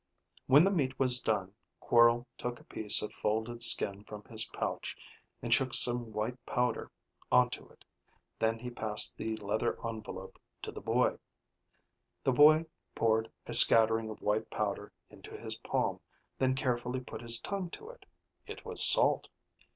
When 0.47 0.63
the 0.63 0.71
meat 0.71 0.97
was 0.97 1.21
done, 1.21 1.53
Quorl 1.79 2.25
took 2.35 2.59
a 2.59 2.63
piece 2.63 3.03
of 3.03 3.13
folded 3.13 3.61
skin 3.61 4.03
from 4.03 4.23
his 4.23 4.45
pouch 4.45 4.97
and 5.43 5.53
shook 5.53 5.75
some 5.75 6.11
white 6.11 6.43
powder 6.43 6.89
onto 7.31 7.69
it. 7.69 7.85
Then 8.39 8.57
he 8.57 8.71
passed 8.71 9.15
the 9.15 9.35
leather 9.37 9.77
envelope 9.87 10.39
to 10.63 10.71
the 10.71 10.81
boy. 10.81 11.19
The 12.23 12.31
boy 12.31 12.65
poured 12.95 13.31
a 13.45 13.53
scattering 13.53 14.09
of 14.09 14.23
white 14.23 14.49
powder 14.49 14.91
into 15.11 15.37
his 15.39 15.57
palm, 15.59 15.99
then 16.39 16.55
carefully 16.55 17.01
put 17.01 17.21
his 17.21 17.39
tongue 17.39 17.69
to 17.69 17.91
it. 17.91 18.07
It 18.47 18.65
was 18.65 18.83
salt. 18.83 19.27